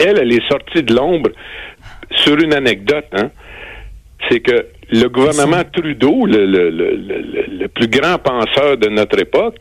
elle, 0.00 0.18
elle 0.18 0.32
est 0.32 0.48
sortie 0.48 0.82
de 0.82 0.92
l'ombre 0.92 1.30
sur 2.16 2.36
une 2.36 2.52
anecdote, 2.52 3.06
hein, 3.12 3.30
c'est 4.28 4.40
que 4.40 4.66
le 4.90 5.08
gouvernement 5.08 5.62
Trudeau, 5.72 6.26
le, 6.26 6.46
le, 6.46 6.70
le, 6.70 6.96
le, 7.60 7.68
plus 7.68 7.88
grand 7.88 8.18
penseur 8.18 8.76
de 8.76 8.88
notre 8.88 9.20
époque, 9.20 9.58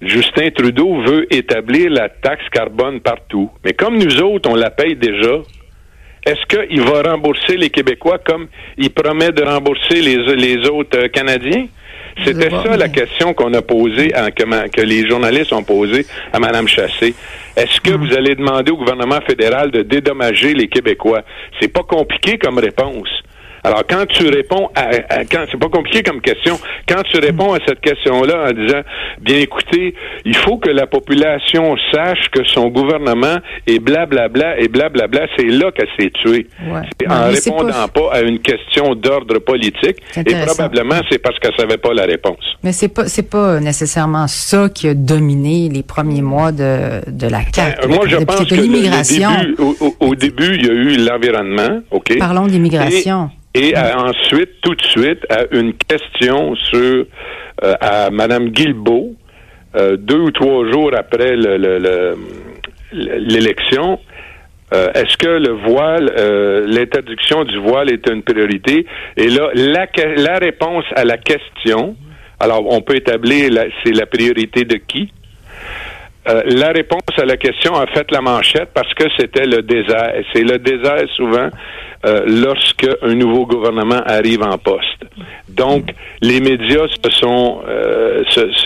Justin 0.00 0.50
Trudeau 0.50 1.02
veut 1.02 1.26
établir 1.34 1.90
la 1.90 2.08
taxe 2.08 2.48
carbone 2.50 3.00
partout. 3.00 3.50
Mais 3.62 3.74
comme 3.74 3.98
nous 3.98 4.22
autres, 4.22 4.48
on 4.48 4.54
la 4.54 4.70
paye 4.70 4.96
déjà, 4.96 5.42
est-ce 6.24 6.46
qu'il 6.46 6.80
va 6.82 7.02
rembourser 7.02 7.56
les 7.56 7.70
Québécois 7.70 8.18
comme 8.18 8.46
il 8.78 8.90
promet 8.90 9.32
de 9.32 9.42
rembourser 9.42 10.00
les, 10.00 10.16
les 10.36 10.68
autres 10.68 10.98
euh, 10.98 11.08
Canadiens? 11.08 11.66
C'était 12.24 12.50
ça 12.50 12.76
la 12.76 12.88
question 12.88 13.32
qu'on 13.32 13.52
a 13.54 13.62
posée, 13.62 14.14
à, 14.14 14.30
que, 14.30 14.68
que, 14.68 14.82
les 14.82 15.08
journalistes 15.08 15.52
ont 15.52 15.64
posée 15.64 16.06
à 16.32 16.38
Mme 16.38 16.68
Chassé. 16.68 17.14
Est-ce 17.56 17.80
que 17.80 17.94
hum. 17.94 18.06
vous 18.06 18.14
allez 18.14 18.34
demander 18.34 18.70
au 18.70 18.76
gouvernement 18.76 19.20
fédéral 19.26 19.70
de 19.70 19.82
dédommager 19.82 20.54
les 20.54 20.68
Québécois? 20.68 21.22
C'est 21.60 21.72
pas 21.72 21.82
compliqué 21.82 22.38
comme 22.38 22.58
réponse. 22.58 23.08
Alors, 23.64 23.84
quand 23.88 24.06
tu 24.06 24.26
réponds 24.28 24.70
à, 24.74 25.24
quand 25.30 25.44
c'est 25.50 25.58
pas 25.58 25.68
compliqué 25.68 26.02
comme 26.02 26.20
question, 26.20 26.58
quand 26.88 27.02
tu 27.04 27.18
réponds 27.18 27.54
à 27.54 27.58
cette 27.66 27.80
question-là 27.80 28.48
en 28.48 28.52
disant, 28.52 28.80
bien 29.20 29.38
écoutez, 29.38 29.94
il 30.24 30.36
faut 30.36 30.56
que 30.56 30.68
la 30.68 30.86
population 30.86 31.76
sache 31.92 32.28
que 32.32 32.44
son 32.44 32.68
gouvernement 32.68 33.36
est 33.66 33.78
blablabla 33.78 34.58
et 34.58 34.68
blablabla, 34.68 35.26
c'est 35.36 35.46
là 35.46 35.70
qu'elle 35.70 35.88
s'est 35.98 36.10
tuée. 36.10 36.48
Ouais. 36.66 37.06
En 37.08 37.28
répondant 37.28 37.88
pas... 37.88 38.12
à 38.12 38.20
une 38.22 38.40
question 38.40 38.94
d'ordre 38.94 39.38
politique, 39.38 39.98
et 40.16 40.34
probablement 40.46 41.00
c'est 41.10 41.18
parce 41.18 41.38
qu'elle 41.38 41.54
savait 41.56 41.78
pas 41.78 41.94
la 41.94 42.04
réponse. 42.04 42.44
Mais 42.64 42.72
c'est 42.72 42.88
pas 42.88 43.06
c'est 43.06 43.28
pas 43.28 43.60
nécessairement 43.60 44.26
ça 44.26 44.68
qui 44.68 44.88
a 44.88 44.94
dominé 44.94 45.68
les 45.68 45.82
premiers 45.82 46.22
mois 46.22 46.52
de, 46.52 47.08
de 47.08 47.26
la 47.28 47.44
carte. 47.44 47.80
Ben, 47.82 47.94
moi, 47.94 48.06
je 48.08 48.16
pense 48.16 48.44
que 48.44 48.54
l'immigration. 48.54 49.30
Au, 49.58 49.94
au, 50.00 50.14
début, 50.14 50.54
il 50.54 50.66
y 50.66 50.70
a 50.70 50.72
eu 50.72 50.96
l'environnement, 50.96 51.80
ok? 51.90 52.18
Parlons 52.18 52.46
d'immigration. 52.46 53.30
Et 53.54 53.74
ensuite, 53.76 54.60
tout 54.62 54.74
de 54.74 54.82
suite, 54.82 55.26
à 55.28 55.44
une 55.50 55.74
question 55.74 56.54
sur 56.56 57.04
euh, 57.62 57.74
à 57.80 58.10
Madame 58.10 58.48
Guilbeault, 58.48 59.14
euh, 59.76 59.96
deux 59.96 60.20
ou 60.20 60.30
trois 60.30 60.70
jours 60.70 60.92
après 60.96 61.36
l'élection, 62.92 63.98
Est-ce 64.72 65.18
que 65.18 65.28
le 65.28 65.52
voile, 65.68 66.06
l'interdiction 66.66 67.44
du 67.44 67.58
voile 67.58 67.90
est 67.92 68.08
une 68.08 68.22
priorité? 68.22 68.86
Et 69.18 69.28
là, 69.28 69.50
la, 69.54 69.86
la 70.16 70.38
réponse 70.38 70.86
à 70.96 71.04
la 71.04 71.18
question, 71.18 71.94
alors 72.40 72.64
on 72.72 72.80
peut 72.80 72.96
établir 72.96 73.52
c'est 73.84 73.92
la 73.92 74.06
priorité 74.06 74.64
de 74.64 74.76
qui? 74.76 75.12
Euh, 76.28 76.42
la 76.46 76.68
réponse 76.68 77.02
à 77.16 77.24
la 77.24 77.36
question 77.36 77.74
a 77.74 77.86
fait 77.86 78.10
la 78.12 78.20
manchette 78.20 78.70
parce 78.72 78.92
que 78.94 79.04
c'était 79.18 79.46
le 79.46 79.62
désert. 79.62 80.14
C'est 80.32 80.44
le 80.44 80.58
désert 80.58 81.02
souvent 81.16 81.48
euh, 82.04 82.22
lorsque 82.26 82.88
un 83.02 83.14
nouveau 83.14 83.46
gouvernement 83.46 84.02
arrive 84.06 84.42
en 84.42 84.56
poste. 84.58 85.02
Donc, 85.48 85.90
les 86.20 86.40
médias 86.40 86.86
se 86.88 87.10
sont, 87.10 87.60
euh, 87.68 88.22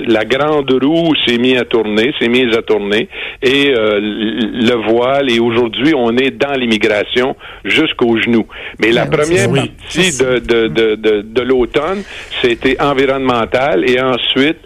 la 0.06 0.24
grande 0.24 0.70
roue 0.82 1.14
s'est 1.26 1.38
mise 1.38 1.58
à 1.58 1.64
tourner, 1.64 2.14
s'est 2.18 2.28
mise 2.28 2.56
à 2.56 2.62
tourner, 2.62 3.08
et 3.42 3.74
euh, 3.74 3.98
le 4.00 4.74
voile. 4.90 5.30
Et 5.30 5.40
aujourd'hui, 5.40 5.94
on 5.96 6.16
est 6.16 6.30
dans 6.30 6.52
l'immigration 6.52 7.36
jusqu'aux 7.64 8.18
genoux. 8.18 8.46
Mais 8.78 8.92
la 8.92 9.06
première 9.06 9.50
partie 9.50 10.16
de, 10.16 10.38
de, 10.38 10.68
de, 10.68 10.94
de, 10.94 11.22
de 11.22 11.42
l'automne, 11.42 12.02
c'était 12.40 12.80
environnemental, 12.80 13.88
et 13.90 14.00
ensuite 14.00 14.58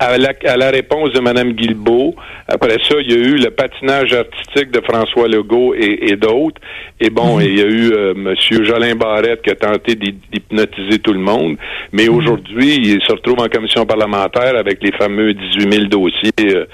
à 0.00 0.56
la, 0.56 0.70
réponse 0.70 1.12
de 1.12 1.20
Mme 1.20 1.52
Guilbeault. 1.52 2.14
Après 2.48 2.78
ça, 2.88 2.96
il 3.00 3.10
y 3.10 3.14
a 3.14 3.18
eu 3.18 3.36
le 3.36 3.50
patinage 3.50 4.14
artistique 4.14 4.70
de 4.70 4.80
François 4.80 5.28
Legault 5.28 5.74
et, 5.74 6.16
d'autres. 6.16 6.60
Et 6.98 7.10
bon, 7.10 7.36
mhm. 7.36 7.42
il 7.42 7.58
y 7.58 7.60
a 7.60 7.66
eu 7.66 7.92
euh, 7.92 8.14
M. 8.16 8.34
Jolin 8.64 8.94
Barrette 8.94 9.42
qui 9.42 9.50
a 9.50 9.54
tenté 9.54 9.94
d'hypnotiser 9.94 11.00
tout 11.00 11.12
le 11.12 11.20
monde. 11.20 11.56
Mais 11.92 12.06
mhm. 12.06 12.16
aujourd'hui, 12.16 12.76
il 12.76 13.00
se 13.06 13.12
retrouve 13.12 13.40
en 13.40 13.48
commission 13.48 13.84
parlementaire 13.84 14.56
avec 14.56 14.82
les 14.82 14.92
fameux 14.92 15.34
18 15.34 15.72
000 15.72 15.84
dossiers 15.86 16.30
euh, 16.40 16.64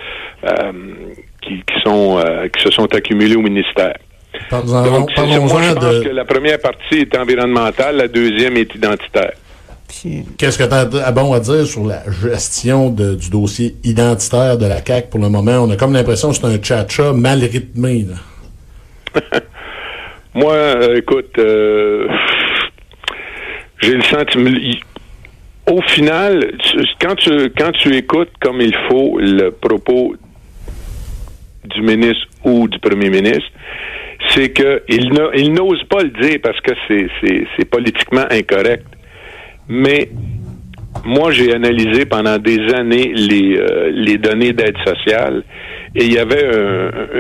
euh, 0.44 0.72
qui, 1.42 1.62
sont, 1.84 2.22
qui 2.54 2.62
se 2.62 2.70
sont 2.70 2.94
accumulés 2.94 3.36
au 3.36 3.42
ministère. 3.42 3.94
Donc, 4.50 4.66
moi, 4.66 5.62
je 5.62 5.74
pense 5.74 6.04
que 6.04 6.10
la 6.10 6.24
première 6.24 6.60
partie 6.60 6.98
est 6.98 7.16
environnementale, 7.16 7.96
la 7.96 8.08
deuxième 8.08 8.56
est 8.56 8.72
identitaire. 8.74 9.32
Qu'est-ce 10.38 10.58
que 10.58 10.64
tu 10.64 10.98
as 10.98 11.12
bon 11.12 11.32
à 11.32 11.40
dire 11.40 11.66
sur 11.66 11.86
la 11.86 12.02
gestion 12.10 12.90
du 12.90 13.30
dossier 13.30 13.76
identitaire 13.84 14.58
de 14.58 14.66
la 14.66 14.84
CAQ 14.84 15.08
pour 15.10 15.20
le 15.20 15.28
moment? 15.28 15.58
On 15.58 15.70
a 15.70 15.76
comme 15.76 15.92
l'impression 15.92 16.30
que 16.30 16.36
c'est 16.36 16.46
un 16.46 16.56
tcha-tcha 16.56 17.12
mal 17.12 17.40
rythmé. 17.40 18.06
Moi, 20.34 20.52
euh, 20.52 20.96
écoute, 20.96 21.38
euh, 21.38 22.08
j'ai 23.80 23.94
le 23.94 24.02
sentiment. 24.02 24.50
Au 25.70 25.80
final, 25.82 26.52
quand 27.00 27.14
tu, 27.16 27.50
quand 27.56 27.72
tu 27.72 27.96
écoutes 27.96 28.32
comme 28.40 28.60
il 28.60 28.76
faut 28.88 29.18
le 29.18 29.50
propos 29.50 30.14
du 31.64 31.82
ministre 31.82 32.26
ou 32.44 32.68
du 32.68 32.78
premier 32.78 33.10
ministre, 33.10 33.50
c'est 34.30 34.52
qu'il 34.52 35.52
n'ose 35.52 35.82
pas 35.84 36.02
le 36.02 36.10
dire 36.10 36.38
parce 36.42 36.60
que 36.60 36.72
c'est 36.88 37.64
politiquement 37.64 38.26
incorrect. 38.30 38.86
Mais 39.68 40.10
moi, 41.04 41.30
j'ai 41.30 41.54
analysé 41.54 42.06
pendant 42.06 42.38
des 42.38 42.58
années 42.74 43.12
les, 43.14 43.56
euh, 43.56 43.90
les 43.92 44.18
données 44.18 44.52
d'aide 44.52 44.76
sociale 44.84 45.42
et 45.96 46.04
il 46.04 46.12
y 46.12 46.18
avait 46.18 46.46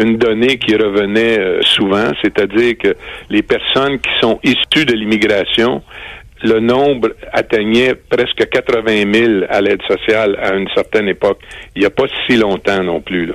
une 0.02 0.18
donnée 0.18 0.58
qui 0.58 0.76
revenait 0.76 1.38
euh, 1.38 1.62
souvent, 1.62 2.10
c'est-à-dire 2.22 2.76
que 2.76 2.94
les 3.30 3.42
personnes 3.42 3.98
qui 3.98 4.10
sont 4.20 4.38
issues 4.44 4.84
de 4.84 4.92
l'immigration, 4.92 5.82
le 6.42 6.60
nombre 6.60 7.12
atteignait 7.32 7.94
presque 7.94 8.46
80 8.50 9.12
000 9.12 9.44
à 9.48 9.62
l'aide 9.62 9.80
sociale 9.88 10.36
à 10.42 10.54
une 10.54 10.68
certaine 10.74 11.08
époque. 11.08 11.40
Il 11.74 11.80
n'y 11.80 11.86
a 11.86 11.90
pas 11.90 12.04
si 12.26 12.36
longtemps 12.36 12.82
non 12.82 13.00
plus. 13.00 13.24
Là. 13.24 13.34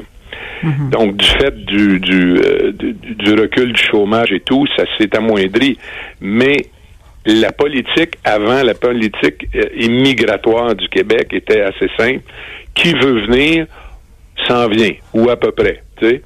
Mm-hmm. 0.64 0.90
Donc, 0.92 1.18
du 1.18 1.26
fait 1.26 1.66
du, 1.66 2.00
du, 2.00 2.38
euh, 2.38 2.72
du, 2.72 2.94
du, 2.94 3.34
recul 3.34 3.74
du 3.74 3.82
chômage 3.82 4.32
et 4.32 4.42
tout, 4.42 4.68
ça 4.78 4.84
s'est 5.00 5.16
amoindri. 5.18 5.76
Mais 6.20 6.58
la 7.26 7.52
politique 7.52 8.18
avant 8.24 8.64
la 8.64 8.74
politique 8.74 9.48
euh, 9.56 9.66
immigratoire 9.76 10.76
du 10.76 10.88
Québec 10.90 11.28
était 11.34 11.62
assez 11.62 11.90
simple. 11.98 12.24
Qui 12.74 12.94
veut 12.94 13.26
venir 13.26 13.68
s'en 14.48 14.68
vient, 14.68 14.94
ou 15.14 15.30
à 15.30 15.36
peu 15.36 15.52
près. 15.52 15.84
Tu 16.00 16.08
sais. 16.10 16.22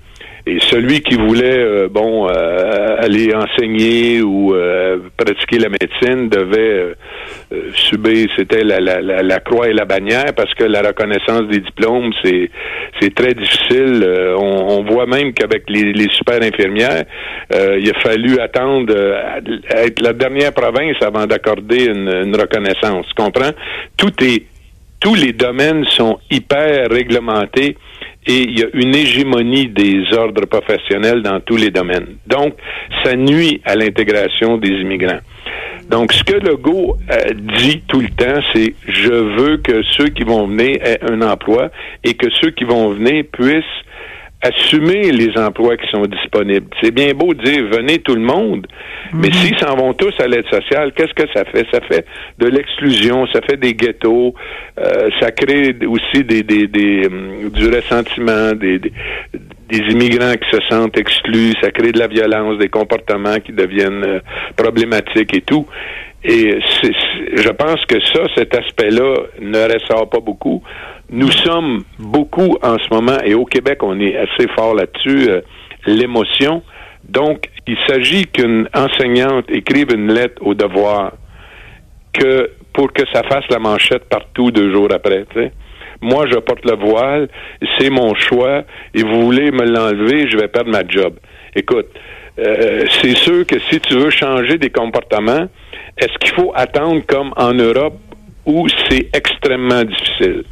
Et 0.47 0.59
celui 0.69 1.01
qui 1.01 1.15
voulait, 1.15 1.57
euh, 1.57 1.87
bon, 1.89 2.29
euh, 2.29 2.97
aller 2.99 3.33
enseigner 3.33 4.21
ou 4.21 4.53
euh, 4.53 4.99
pratiquer 5.17 5.57
la 5.57 5.69
médecine 5.69 6.29
devait 6.29 6.93
subir, 7.73 8.27
c'était 8.35 8.63
la, 8.63 8.79
la, 8.79 9.01
la, 9.01 9.39
croix 9.39 9.67
et 9.67 9.73
la 9.73 9.85
bannière 9.85 10.35
parce 10.35 10.53
que 10.53 10.63
la 10.63 10.81
reconnaissance 10.81 11.47
des 11.49 11.59
diplômes, 11.61 12.11
c'est 12.23 12.51
c'est 12.99 13.15
très 13.15 13.33
difficile. 13.33 14.07
On, 14.37 14.77
on, 14.77 14.83
voit 14.83 15.07
même 15.07 15.33
qu'avec 15.33 15.67
les, 15.67 15.93
les 15.93 16.09
super 16.11 16.41
infirmières, 16.41 17.05
il 17.51 17.89
a 17.89 17.99
fallu 18.01 18.39
attendre 18.39 18.93
être 19.69 20.01
la 20.01 20.13
dernière 20.13 20.53
province 20.53 20.97
avant 21.01 21.25
d'accorder 21.25 21.85
une, 21.85 22.07
une 22.07 22.35
reconnaissance. 22.35 23.07
Tu 23.07 23.23
comprends? 23.23 23.51
Tout 23.97 24.13
est 24.23 24.43
tous 24.99 25.15
les 25.15 25.33
domaines 25.33 25.85
sont 25.85 26.17
hyper 26.31 26.89
réglementés 26.89 27.77
et 28.27 28.41
il 28.41 28.59
y 28.59 28.63
a 28.63 28.67
une 28.73 28.95
hégémonie 28.95 29.67
des 29.67 30.01
ordres 30.17 30.45
professionnels 30.45 31.21
dans 31.21 31.39
tous 31.39 31.57
les 31.57 31.71
domaines. 31.71 32.17
Donc, 32.25 32.55
ça 33.03 33.15
nuit 33.15 33.61
à 33.65 33.75
l'intégration 33.75 34.57
des 34.57 34.69
immigrants. 34.69 35.19
Donc, 35.89 36.13
ce 36.13 36.23
que 36.23 36.33
Legault 36.33 36.97
euh, 37.11 37.33
dit 37.59 37.83
tout 37.87 38.01
le 38.01 38.09
temps, 38.09 38.41
c'est 38.53 38.73
je 38.87 39.11
veux 39.11 39.57
que 39.57 39.83
ceux 39.91 40.07
qui 40.07 40.23
vont 40.23 40.47
venir 40.47 40.77
aient 40.81 40.99
un 41.07 41.21
emploi 41.21 41.69
et 42.03 42.15
que 42.15 42.27
ceux 42.41 42.49
qui 42.49 42.63
vont 42.63 42.89
venir 42.89 43.23
puissent 43.31 43.63
assumer 44.41 45.11
les 45.11 45.37
emplois 45.37 45.77
qui 45.77 45.87
sont 45.89 46.05
disponibles. 46.05 46.67
C'est 46.81 46.91
bien 46.91 47.13
beau 47.13 47.33
de 47.33 47.43
dire 47.43 47.63
venez 47.71 47.99
tout 47.99 48.15
le 48.15 48.21
monde, 48.21 48.67
mais 49.13 49.29
mhm. 49.29 49.33
s'ils 49.33 49.59
s'en 49.59 49.75
vont 49.75 49.93
tous 49.93 50.13
à 50.19 50.27
l'aide 50.27 50.45
sociale, 50.51 50.91
qu'est-ce 50.95 51.13
que 51.13 51.27
ça 51.33 51.45
fait? 51.45 51.65
Ça 51.71 51.81
fait 51.81 52.05
de 52.37 52.47
l'exclusion, 52.47 53.27
ça 53.33 53.41
fait 53.41 53.57
des 53.57 53.73
ghettos, 53.73 54.33
euh, 54.79 55.09
ça 55.19 55.31
crée 55.31 55.75
aussi 55.87 56.23
des, 56.23 56.43
des, 56.43 56.67
des 56.67 57.07
hum, 57.07 57.49
du 57.49 57.67
ressentiment, 57.69 58.53
des, 58.53 58.79
des, 58.79 59.79
immigrants 59.89 60.33
qui 60.33 60.49
se 60.57 60.61
sentent 60.69 60.97
exclus, 60.97 61.53
ça 61.61 61.71
crée 61.71 61.91
de 61.91 61.99
la 61.99 62.07
violence, 62.07 62.59
des 62.59 62.69
comportements 62.69 63.39
qui 63.39 63.51
deviennent 63.51 64.03
euh, 64.03 64.19
problématiques 64.55 65.35
et 65.35 65.41
tout. 65.41 65.65
Et 66.27 66.59
je 67.35 67.49
pense 67.49 67.85
que 67.85 67.99
ça, 68.01 68.21
cet 68.35 68.55
aspect-là 68.55 69.15
ne 69.39 69.73
ressort 69.73 70.09
pas 70.09 70.19
beaucoup. 70.19 70.63
Nous 71.09 71.31
sommes 71.31 71.83
beaucoup 71.99 72.57
en 72.63 72.77
ce 72.79 72.93
moment, 72.93 73.17
et 73.23 73.35
au 73.35 73.45
Québec, 73.45 73.83
on 73.83 73.99
est 73.99 74.17
assez 74.17 74.47
fort 74.55 74.73
là-dessus, 74.73 75.29
euh, 75.29 75.41
l'émotion. 75.85 76.63
Donc, 77.07 77.49
il 77.67 77.77
s'agit 77.87 78.25
qu'une 78.25 78.67
enseignante 78.73 79.45
écrive 79.49 79.93
une 79.93 80.11
lettre 80.11 80.41
au 80.41 80.55
devoir 80.55 81.13
que 82.11 82.49
pour 82.73 82.91
que 82.91 83.03
ça 83.13 83.21
fasse 83.23 83.45
la 83.49 83.59
manchette 83.59 84.05
partout 84.09 84.49
deux 84.49 84.73
jours 84.73 84.89
après. 84.91 85.25
Moi, 86.01 86.25
je 86.27 86.37
porte 86.39 86.65
le 86.65 86.75
voile, 86.75 87.29
c'est 87.77 87.89
mon 87.89 88.15
choix, 88.15 88.63
et 88.93 89.03
vous 89.03 89.21
voulez 89.21 89.51
me 89.51 89.63
l'enlever, 89.63 90.27
je 90.29 90.37
vais 90.37 90.47
perdre 90.47 90.71
ma 90.71 90.85
job. 90.87 91.15
Écoute, 91.55 91.87
euh, 92.39 92.85
c'est 93.01 93.15
sûr 93.15 93.45
que 93.45 93.59
si 93.69 93.79
tu 93.79 93.93
veux 93.93 94.09
changer 94.09 94.57
des 94.57 94.71
comportements, 94.71 95.47
est-ce 95.97 96.17
qu'il 96.19 96.33
faut 96.33 96.51
attendre 96.55 97.01
comme 97.07 97.31
en 97.37 97.53
Europe 97.53 97.97
où 98.45 98.67
c'est 98.89 99.09
extrêmement 99.13 99.83
difficile? 99.83 100.43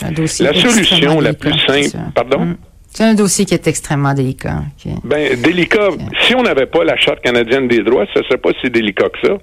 La 0.00 0.54
solution 0.54 1.20
la 1.20 1.34
plus 1.34 1.58
simple, 1.66 1.98
pardon? 2.14 2.40
Mm. 2.40 2.56
C'est 2.90 3.04
un 3.04 3.14
dossier 3.14 3.44
qui 3.44 3.54
est 3.54 3.66
extrêmement 3.66 4.14
délicat. 4.14 4.62
Ben, 5.04 5.40
délicat. 5.40 5.90
Si 6.22 6.34
on 6.34 6.42
n'avait 6.42 6.66
pas 6.66 6.84
la 6.84 6.96
Charte 6.96 7.20
canadienne 7.20 7.68
des 7.68 7.82
droits, 7.82 8.06
ce 8.14 8.20
ne 8.20 8.24
serait 8.24 8.38
pas 8.38 8.50
si 8.62 8.70
délicat 8.70 9.08
que 9.10 9.28
ça. 9.28 9.34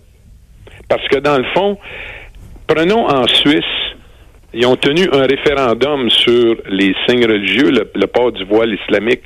Parce 0.89 1.07
que 1.07 1.19
dans 1.19 1.37
le 1.37 1.45
fond, 1.53 1.77
prenons 2.67 3.07
en 3.07 3.27
Suisse, 3.27 3.63
ils 4.53 4.65
ont 4.65 4.75
tenu 4.75 5.07
un 5.11 5.25
référendum 5.25 6.09
sur 6.09 6.55
les 6.69 6.95
signes 7.07 7.25
religieux, 7.25 7.71
le 7.93 8.07
port 8.07 8.31
du 8.31 8.43
voile 8.45 8.73
islamique, 8.73 9.21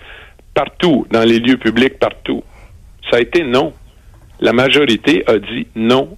partout, 0.54 1.08
dans 1.12 1.24
les 1.24 1.40
lieux 1.40 1.58
publics, 1.58 1.98
partout. 2.00 2.44
Ça 3.10 3.18
a 3.18 3.22
été 3.22 3.44
non. 3.44 3.74
La 4.42 4.54
majorité 4.54 5.24
a 5.28 5.38
dit 5.38 5.68
non 5.76 6.18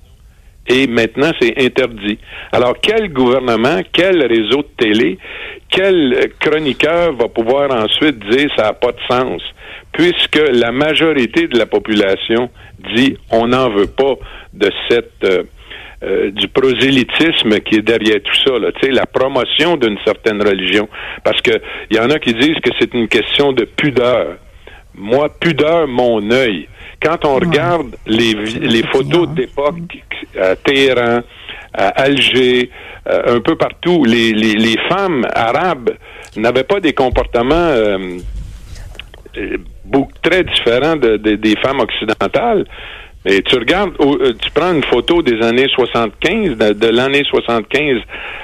et 0.72 0.88
maintenant 0.88 1.32
c'est 1.40 1.54
interdit. 1.62 2.18
Alors 2.52 2.76
quel 2.82 3.12
gouvernement, 3.12 3.82
quel 3.92 4.26
réseau 4.26 4.64
de 4.64 4.70
télé, 4.78 5.18
quel 5.70 6.30
chroniqueur 6.40 7.14
va 7.14 7.28
pouvoir 7.28 7.72
ensuite 7.72 8.20
dire 8.30 8.50
ça 8.56 8.64
n'a 8.64 8.74
pas 8.74 8.92
de 8.92 9.02
sens, 9.10 9.42
puisque 9.92 10.42
la 10.52 10.72
majorité 10.72 11.48
de 11.48 11.58
la 11.58 11.66
population 11.66 12.50
dit 12.96 13.18
on 13.32 13.48
n'en 13.48 13.70
veut 13.70 13.88
pas 13.88 14.16
de 14.54 14.72
cette 14.90 15.24
euh, 15.24 15.44
euh, 16.04 16.32
du 16.32 16.48
prosélytisme 16.48 17.60
qui 17.60 17.76
est 17.76 17.84
derrière 17.84 18.22
tout 18.24 18.36
ça, 18.44 18.58
là, 18.58 18.72
la 18.90 19.06
promotion 19.06 19.78
d'une 19.78 20.00
certaine 20.04 20.42
religion. 20.42 20.90
Parce 21.24 21.40
que 21.42 21.52
il 21.92 21.98
y 21.98 22.00
en 22.00 22.10
a 22.10 22.18
qui 22.18 22.34
disent 22.34 22.60
que 22.64 22.72
c'est 22.80 22.92
une 22.96 23.08
question 23.08 23.54
de 23.54 23.66
pudeur. 23.66 24.38
Moi, 24.96 25.30
pudeur, 25.40 25.88
mon 25.88 26.32
œil. 26.32 26.68
Quand 27.02 27.26
on 27.26 27.36
regarde 27.36 27.96
les, 28.06 28.34
les 28.34 28.84
photos 28.84 29.28
d'époque 29.30 29.98
à 30.40 30.56
Téhéran, 30.56 31.22
à 31.74 31.88
Alger, 32.02 32.70
euh, 33.10 33.38
un 33.38 33.40
peu 33.40 33.56
partout, 33.56 34.04
les, 34.06 34.32
les, 34.34 34.54
les 34.54 34.78
femmes 34.88 35.26
arabes 35.34 35.92
n'avaient 36.36 36.64
pas 36.64 36.80
des 36.80 36.94
comportements 36.94 37.56
euh, 37.56 38.18
beaucoup, 39.86 40.12
très 40.22 40.44
différent 40.44 40.96
des 40.96 41.56
femmes 41.64 41.80
occidentales. 41.80 42.66
Mais 43.26 43.42
tu 43.42 43.56
regardes, 43.56 43.94
euh, 44.00 44.34
tu 44.40 44.52
prends 44.52 44.74
une 44.74 44.84
photo 44.84 45.22
des 45.22 45.42
années 45.42 45.68
75, 45.70 46.58
de, 46.58 46.88
l'année 46.88 47.24
75 47.24 48.00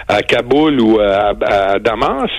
à 0.07 0.21
Kaboul 0.21 0.79
ou 0.79 0.99
à, 0.99 1.79
Damas 1.79 2.29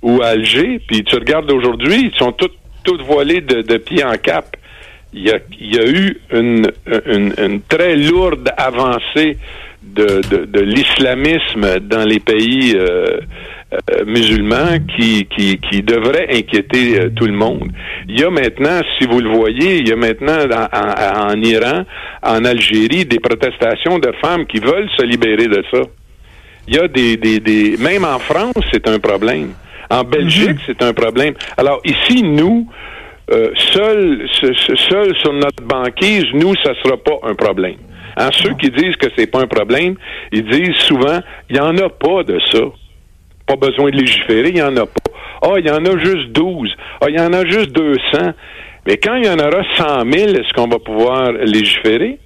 ou 0.00 0.22
à 0.22 0.28
Alger, 0.28 0.80
puis 0.86 1.04
tu 1.04 1.16
regardes 1.16 1.50
aujourd'hui, 1.52 2.10
ils 2.12 2.18
sont 2.18 2.32
toutes, 2.32 2.56
toutes 2.82 3.02
voilées 3.02 3.42
de, 3.42 3.62
de 3.62 3.76
pied 3.76 4.04
en 4.04 4.16
cap. 4.16 4.56
Il 5.14 5.24
y 5.24 5.30
a, 5.30 5.38
il 5.60 5.74
y 5.74 5.78
a 5.78 5.86
eu 5.86 6.16
une, 6.32 6.70
une, 7.06 7.34
une 7.38 7.60
très 7.62 7.96
lourde 7.96 8.50
avancée 8.56 9.36
de, 9.82 10.22
de, 10.30 10.44
de 10.46 10.60
l'islamisme 10.60 11.80
dans 11.80 12.04
les 12.04 12.20
pays 12.20 12.74
euh, 12.76 13.20
euh, 13.72 14.04
musulmans 14.06 14.78
qui, 14.96 15.26
qui, 15.26 15.58
qui 15.58 15.82
devrait 15.82 16.28
inquiéter 16.30 17.00
euh, 17.00 17.10
tout 17.14 17.26
le 17.26 17.32
monde. 17.32 17.70
Il 18.08 18.20
y 18.20 18.24
a 18.24 18.30
maintenant, 18.30 18.80
si 18.98 19.06
vous 19.06 19.20
le 19.20 19.30
voyez, 19.30 19.78
il 19.78 19.88
y 19.88 19.92
a 19.92 19.96
maintenant 19.96 20.40
en, 20.72 21.32
en, 21.32 21.40
Iran, 21.40 21.84
en 22.22 22.44
Algérie, 22.44 23.06
des 23.06 23.18
protestations 23.18 23.98
de 23.98 24.12
femmes 24.20 24.46
qui 24.46 24.60
veulent 24.60 24.90
se 24.96 25.04
libérer 25.04 25.46
de 25.46 25.64
ça. 25.70 25.80
Il 26.68 26.74
y 26.74 26.78
a 26.78 26.86
des, 26.86 27.16
des, 27.16 27.40
des 27.40 27.76
même 27.78 28.04
en 28.04 28.18
France, 28.18 28.62
c'est 28.70 28.86
un 28.88 28.98
problème. 28.98 29.52
En 29.90 30.04
Belgique, 30.04 30.50
mhm. 30.50 30.64
c'est 30.66 30.82
un 30.82 30.92
problème. 30.92 31.34
Alors 31.56 31.80
ici, 31.84 32.22
nous, 32.22 32.68
euh, 33.32 33.50
seuls 33.72 34.28
seul 34.90 35.16
sur 35.16 35.32
notre 35.32 35.62
banquise, 35.62 36.26
nous, 36.34 36.54
ça 36.62 36.72
sera 36.82 36.96
pas 36.96 37.18
un 37.22 37.34
problème. 37.34 37.76
Hein, 38.16 38.28
ceux 38.32 38.54
qui 38.54 38.70
disent 38.70 38.96
que 38.96 39.08
c'est 39.16 39.26
pas 39.26 39.40
un 39.40 39.46
problème, 39.46 39.94
ils 40.32 40.44
disent 40.44 40.76
souvent, 40.86 41.20
il 41.48 41.56
y 41.56 41.60
en 41.60 41.76
a 41.78 41.88
pas 41.88 42.22
de 42.24 42.38
ça. 42.50 42.60
Pas 43.46 43.56
besoin 43.56 43.90
de 43.90 43.96
légiférer, 43.96 44.50
il 44.50 44.58
y 44.58 44.62
en 44.62 44.76
a 44.76 44.86
pas. 44.86 45.12
Ah, 45.42 45.48
oh, 45.50 45.56
il 45.58 45.66
y 45.66 45.70
en 45.70 45.84
a 45.84 45.98
juste 45.98 46.30
12. 46.32 46.70
Ah, 47.00 47.06
il 47.08 47.16
y 47.16 47.20
en 47.20 47.32
a 47.32 47.44
juste 47.44 47.72
200. 47.72 48.32
Mais 48.86 48.96
quand 48.98 49.14
il 49.14 49.26
y 49.26 49.28
en 49.28 49.38
aura 49.38 49.62
100 49.76 50.10
000, 50.10 50.30
est-ce 50.30 50.52
qu'on 50.54 50.68
va 50.68 50.78
pouvoir 50.78 51.32
légiférer? 51.32 52.18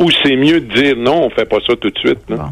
Ou 0.00 0.10
c'est 0.10 0.36
mieux 0.36 0.60
de 0.60 0.74
dire 0.74 0.96
non, 0.96 1.26
on 1.26 1.30
fait 1.30 1.48
pas 1.48 1.58
ça 1.66 1.74
tout 1.76 1.90
de 1.90 1.98
suite. 1.98 2.20
Bon. 2.28 2.44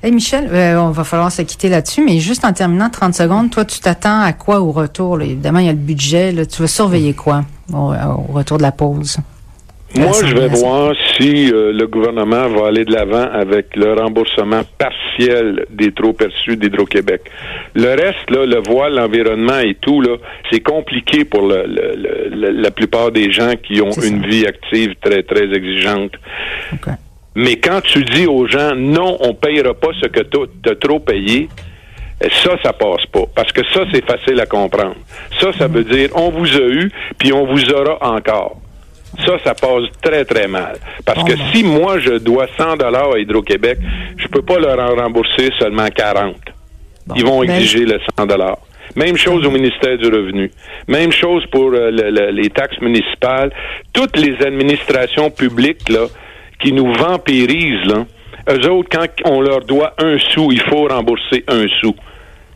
Hey 0.00 0.12
Michel, 0.12 0.48
euh, 0.52 0.80
on 0.80 0.90
va 0.90 1.02
falloir 1.02 1.32
se 1.32 1.42
quitter 1.42 1.68
là-dessus, 1.68 2.04
mais 2.04 2.20
juste 2.20 2.44
en 2.44 2.52
terminant 2.52 2.88
30 2.88 3.14
secondes, 3.14 3.50
toi, 3.50 3.64
tu 3.64 3.80
t'attends 3.80 4.20
à 4.20 4.32
quoi 4.32 4.60
au 4.60 4.70
retour? 4.70 5.20
Évidemment, 5.20 5.58
il 5.58 5.66
y 5.66 5.68
a 5.68 5.72
le 5.72 5.78
budget. 5.78 6.32
Tu 6.46 6.62
vas 6.62 6.68
surveiller 6.68 7.14
quoi 7.14 7.42
au 7.72 8.32
retour 8.32 8.58
de 8.58 8.62
la 8.62 8.70
pause? 8.70 9.18
Moi, 9.96 10.12
je 10.22 10.36
vais 10.36 10.48
voir 10.48 10.92
si 11.16 11.50
euh, 11.50 11.72
le 11.72 11.86
gouvernement 11.86 12.46
va 12.48 12.68
aller 12.68 12.84
de 12.84 12.92
l'avant 12.92 13.26
avec 13.32 13.74
le 13.74 13.94
remboursement 13.94 14.60
partiel 14.76 15.64
des 15.70 15.92
trop 15.92 16.12
perçus 16.12 16.56
d'Hydro-Québec. 16.56 17.22
Le 17.74 17.88
reste, 17.88 18.30
là, 18.30 18.44
le 18.44 18.60
voile, 18.68 18.94
l'environnement 18.94 19.58
et 19.58 19.74
tout, 19.80 20.00
là, 20.02 20.16
c'est 20.52 20.60
compliqué 20.60 21.24
pour 21.24 21.42
le, 21.42 21.64
la 22.52 22.70
plupart 22.70 23.10
des 23.10 23.32
gens 23.32 23.54
qui 23.56 23.80
ont 23.80 23.90
une 23.90 24.26
vie 24.26 24.46
active 24.46 24.94
très, 25.02 25.22
très 25.22 25.52
exigeante. 25.52 26.12
Mais 27.38 27.54
quand 27.54 27.80
tu 27.82 28.02
dis 28.02 28.26
aux 28.26 28.48
gens, 28.48 28.74
non, 28.74 29.16
on 29.20 29.32
payera 29.32 29.72
pas 29.72 29.90
ce 30.02 30.08
que 30.08 30.22
tu 30.22 30.68
as 30.68 30.74
trop 30.74 30.98
payé, 30.98 31.48
ça, 32.20 32.56
ça 32.64 32.72
passe 32.72 33.06
pas. 33.12 33.26
Parce 33.32 33.52
que 33.52 33.60
ça, 33.72 33.84
c'est 33.92 34.04
facile 34.04 34.40
à 34.40 34.46
comprendre. 34.46 34.96
Ça, 35.40 35.52
ça 35.52 35.68
veut 35.68 35.84
dire, 35.84 36.10
on 36.16 36.30
vous 36.30 36.52
a 36.56 36.66
eu, 36.66 36.90
puis 37.16 37.32
on 37.32 37.46
vous 37.46 37.70
aura 37.70 37.96
encore. 38.02 38.60
Ça, 39.24 39.38
ça 39.44 39.54
passe 39.54 39.84
très, 40.02 40.24
très 40.24 40.48
mal. 40.48 40.78
Parce 41.06 41.22
que 41.22 41.34
si 41.52 41.62
moi, 41.62 42.00
je 42.00 42.14
dois 42.14 42.48
100 42.56 42.76
dollars 42.78 43.14
à 43.14 43.20
Hydro-Québec, 43.20 43.78
je 44.16 44.26
peux 44.26 44.42
pas 44.42 44.58
leur 44.58 44.76
en 44.80 44.96
rembourser 44.96 45.50
seulement 45.60 45.86
40. 45.94 46.34
Ils 47.14 47.24
vont 47.24 47.42
ben, 47.42 47.52
exiger 47.52 47.84
le 47.84 48.00
100 48.18 48.26
dollars. 48.26 48.58
Même 48.96 49.16
chose 49.16 49.46
au 49.46 49.50
ministère 49.52 49.96
du 49.96 50.06
Revenu. 50.06 50.50
Même 50.88 51.12
chose 51.12 51.46
pour 51.52 51.70
euh, 51.72 51.90
les 52.32 52.50
taxes 52.50 52.80
municipales. 52.80 53.52
Toutes 53.92 54.16
les 54.16 54.44
administrations 54.44 55.30
publiques 55.30 55.88
là, 55.88 56.06
qui 56.60 56.72
nous 56.72 56.92
vampirisent, 56.94 57.86
là, 57.86 58.06
eux 58.50 58.70
autres, 58.70 58.88
quand 58.90 59.06
on 59.24 59.40
leur 59.40 59.60
doit 59.64 59.94
un 59.98 60.18
sou, 60.18 60.50
il 60.52 60.60
faut 60.62 60.86
rembourser 60.86 61.44
un 61.48 61.66
sou. 61.80 61.94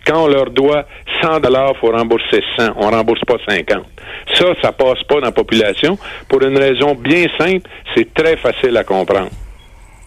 Quand 0.07 0.25
on 0.25 0.27
leur 0.27 0.51
doit 0.51 0.87
100 1.23 1.41
dollars, 1.41 1.75
faut 1.81 1.91
rembourser 1.91 2.43
100. 2.59 2.73
On 2.77 2.91
rembourse 2.91 3.21
pas 3.27 3.37
50. 3.47 3.85
Ça, 4.37 4.47
ça 4.61 4.73
passe 4.73 5.03
pas 5.09 5.17
dans 5.17 5.27
la 5.27 5.33
population 5.33 5.99
pour 6.29 6.43
une 6.43 6.59
raison 6.59 6.95
bien 6.95 7.27
simple. 7.39 7.69
C'est 7.95 8.13
très 8.13 8.37
facile 8.37 8.77
à 8.77 8.85
comprendre. 8.85 9.31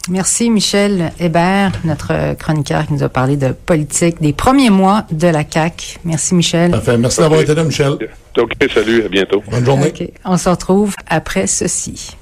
Merci 0.10 0.52
Michel 0.52 1.12
Hébert, 1.20 1.72
notre 1.84 2.36
chroniqueur 2.36 2.86
qui 2.86 2.94
nous 2.94 3.04
a 3.04 3.10
parlé 3.10 3.38
de 3.38 3.54
politique 3.54 4.22
des 4.22 4.34
premiers 4.34 4.70
mois 4.70 5.04
de 5.12 5.28
la 5.28 5.44
CAC. 5.44 5.98
Merci 6.06 6.36
Michel. 6.36 6.72
Parfait. 6.72 6.98
Merci 6.98 7.22
d'avoir 7.22 7.42
été 7.42 7.56
là, 7.56 7.64
Michel. 7.64 7.94
OK, 8.38 8.52
salut, 8.72 9.06
à 9.06 9.08
bientôt. 9.08 9.42
Bonne 9.50 9.66
journée. 9.66 9.94
On 10.24 10.38
se 10.38 10.50
retrouve 10.50 10.94
après 11.10 11.48
ceci. 11.48 12.16